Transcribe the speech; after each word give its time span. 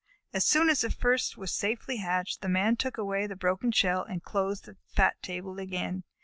As 0.33 0.43
soon 0.43 0.69
as 0.71 0.81
the 0.81 0.89
first 0.89 1.37
was 1.37 1.53
safely 1.53 1.97
hatched, 1.97 2.41
the 2.41 2.49
Man 2.49 2.75
took 2.75 2.97
away 2.97 3.27
the 3.27 3.35
broken 3.35 3.71
shell 3.71 4.01
and 4.01 4.23
closed 4.23 4.65
the 4.65 4.77
fat 4.87 5.21
table 5.21 5.59
again. 5.59 6.03